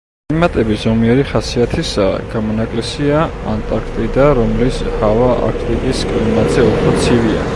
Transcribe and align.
კლიმატები 0.29 0.75
ზომიერი 0.83 1.25
ხასიათისაა, 1.31 2.15
გამონაკლისია 2.31 3.19
ანტარქტიდა, 3.53 4.25
რომლის 4.41 4.81
ჰავა 5.03 5.29
არქტიკის 5.51 6.05
კლიმატზე 6.13 6.65
უფრო 6.73 6.95
ცივია. 7.05 7.45